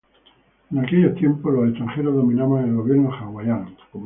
En 0.71 0.79
aquellos 0.79 1.13
tiempos, 1.13 1.53
los 1.53 1.67
extranjeros 1.69 2.15
dominaban 2.15 2.67
el 2.67 2.73
gobierno 2.75 3.11
hawaiano. 3.13 3.69